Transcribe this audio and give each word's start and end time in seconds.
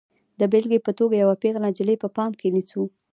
د 0.39 0.41
بېلګې 0.51 0.79
په 0.85 0.91
توګه 0.99 1.15
یوه 1.17 1.35
پیغله 1.41 1.61
نجلۍ 1.71 1.95
په 2.03 2.07
پام 2.15 2.31
کې 2.39 2.47
نیسو. 2.55 2.83